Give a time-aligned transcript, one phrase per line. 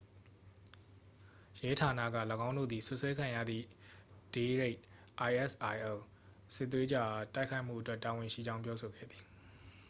[1.59, 2.05] ရဲဌာနက
[2.47, 3.65] ၎င်းတို့သည် စွပ်စွဲခံရသည့်
[4.33, 4.79] ဒေးရှိတ်
[5.29, 5.95] isil
[6.53, 9.23] စစ်သွေးကြွအား တိုက်ခိုက်မှုအတွက် တာဝန်ရှိကြောင်း ပြောဆိုခဲ့သည်။